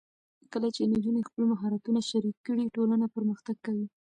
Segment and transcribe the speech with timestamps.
[0.53, 3.85] کله چې نجونې خپل مهارتونه شریک کړي، ټولنه پرمختګ کوي.